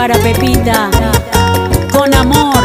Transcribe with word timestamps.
para 0.00 0.14
Pepita, 0.14 0.88
con 1.92 2.14
amor. 2.14 2.59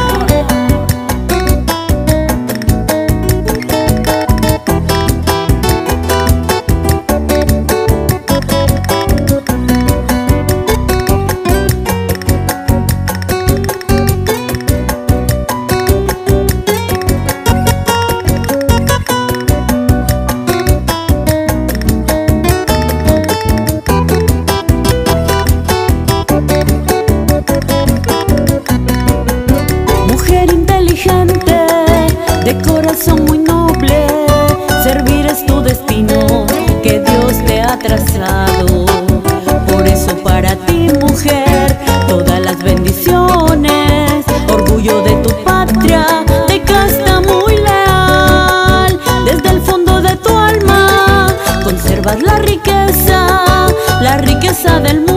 casa 54.56 54.80
del 54.80 55.02
mundo. 55.02 55.15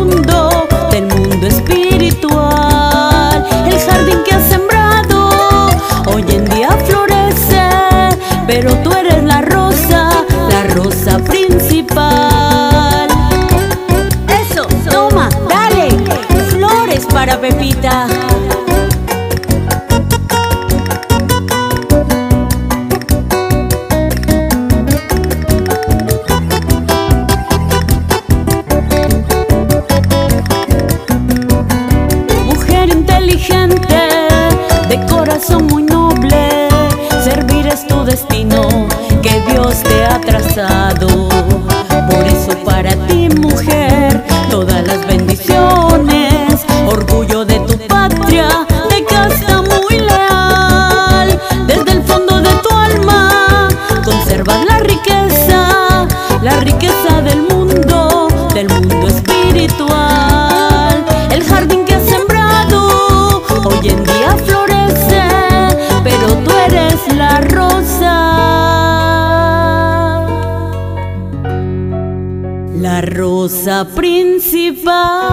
la 72.80 73.00
rosa 73.00 73.84
principal. 73.84 75.33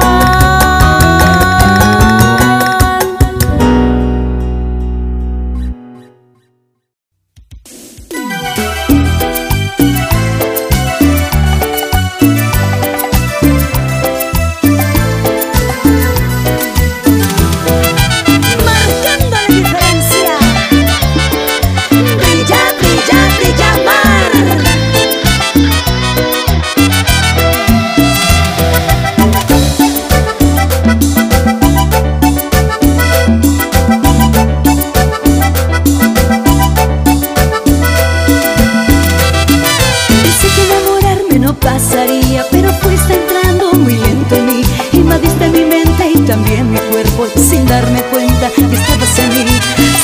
darme 47.76 48.02
cuenta 48.04 48.50
que 48.52 48.62
estabas 48.62 49.20
en 49.20 49.30
mí. 49.30 49.46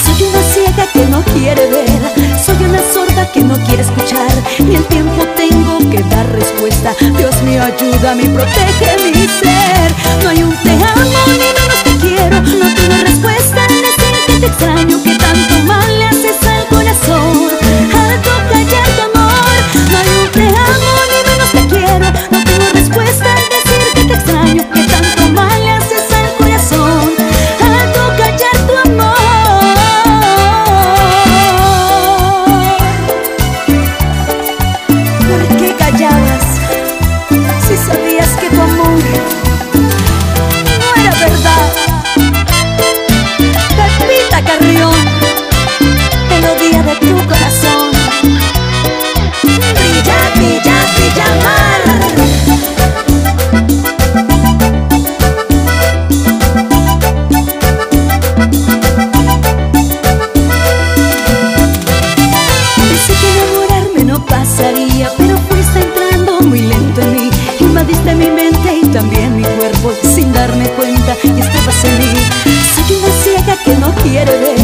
Soy 0.03 0.27
una 0.27 0.43
ciega 0.53 0.85
que 0.91 1.05
no 1.05 1.23
quiere 1.33 1.67
ver, 1.67 2.01
soy 2.45 2.65
una 2.65 2.79
sorda 2.93 3.31
que 3.31 3.41
no 3.41 3.55
quiere 3.63 3.81
escuchar. 3.83 4.31
Ni 4.59 4.75
el 4.75 4.85
tiempo 4.87 5.23
tengo 5.37 5.77
que 5.89 6.03
dar 6.13 6.29
respuesta. 6.33 6.93
Dios 7.17 7.41
mío, 7.43 7.63
ayúdame 7.63 8.23
y 8.23 8.29
protege 8.29 9.11
mi 9.13 9.27
ser. 9.27 9.50
pasaría, 64.41 65.11
pero 65.17 65.37
fuiste 65.49 65.79
entrando 65.79 66.41
muy 66.41 66.61
lento 66.61 67.01
en 67.01 67.13
mí. 67.13 67.29
Invadiste 67.59 68.15
mi 68.15 68.29
mente 68.29 68.69
y 68.81 68.85
también 68.87 69.35
mi 69.37 69.43
cuerpo 69.43 69.93
sin 70.15 70.33
darme 70.33 70.67
cuenta 70.69 71.15
y 71.23 71.39
estabas 71.39 71.83
en 71.85 71.97
mí. 71.99 72.13
Soy 72.73 72.97
una 72.97 73.11
ciega 73.23 73.55
que 73.63 73.75
no 73.75 73.93
quiere 74.03 74.31
ver, 74.39 74.57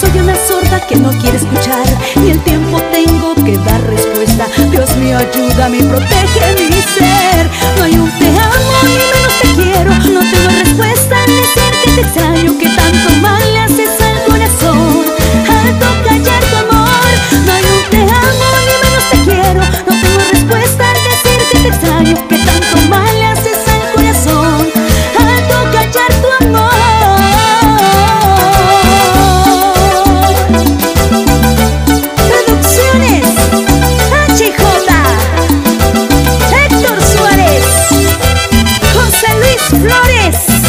soy 0.00 0.20
una 0.20 0.36
sorda 0.36 0.80
que 0.86 0.96
no 0.96 1.10
quiere 1.10 1.38
escuchar. 1.38 1.86
Ni 2.22 2.30
el 2.30 2.40
tiempo 2.44 2.80
tengo 2.92 3.34
que 3.44 3.58
dar 3.58 3.82
respuesta. 3.88 4.46
Dios 4.70 4.96
mío, 4.98 5.18
ayúdame, 5.18 5.78
protégeme. 5.82 6.65
Flores. 40.06 40.65